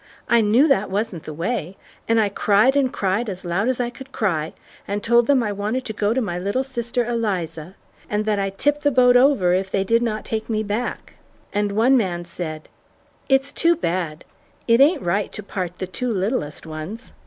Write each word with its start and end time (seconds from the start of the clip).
I 0.27 0.41
knew 0.41 0.67
that 0.67 0.89
wasn't 0.89 1.25
the 1.25 1.31
way, 1.33 1.77
and 2.07 2.19
I 2.19 2.29
cried 2.29 2.75
and 2.75 2.91
cried 2.91 3.29
as 3.29 3.45
loud 3.45 3.69
as 3.69 3.79
I 3.79 3.91
could 3.91 4.11
cry, 4.11 4.53
and 4.87 5.03
told 5.03 5.27
them 5.27 5.43
I 5.43 5.51
wanted 5.51 5.85
to 5.85 5.93
go 5.93 6.11
to 6.11 6.19
my 6.19 6.39
little 6.39 6.63
sister 6.63 7.05
Eliza, 7.05 7.75
and 8.09 8.25
that 8.25 8.39
I'd 8.39 8.57
tip 8.57 8.79
the 8.79 8.89
boat 8.89 9.15
over 9.15 9.53
if 9.53 9.69
they 9.69 9.83
did 9.83 10.01
not 10.01 10.25
take 10.25 10.49
me 10.49 10.63
back; 10.63 11.13
and 11.53 11.73
one 11.73 11.95
man 11.97 12.25
said, 12.25 12.67
'It's 13.29 13.51
too 13.51 13.75
bad! 13.75 14.25
It 14.67 14.81
ain't 14.81 15.03
right 15.03 15.31
to 15.33 15.43
part 15.43 15.77
the 15.77 15.85
two 15.85 16.11
littlest 16.11 16.65
ones.' 16.65 17.13